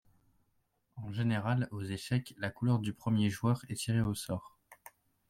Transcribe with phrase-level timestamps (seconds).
[0.95, 4.57] En général, aux échecs, la couleur du premier joueur est tirée au sort.